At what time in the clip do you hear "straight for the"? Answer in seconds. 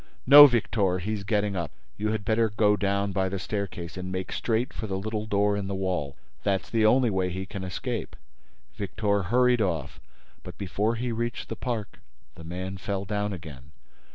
4.31-4.97